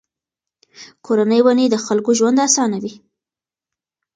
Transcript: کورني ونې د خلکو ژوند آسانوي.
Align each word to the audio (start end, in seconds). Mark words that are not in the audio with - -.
کورني 1.05 1.39
ونې 1.45 1.65
د 1.71 1.75
خلکو 1.85 2.11
ژوند 2.19 2.37
آسانوي. 2.47 2.93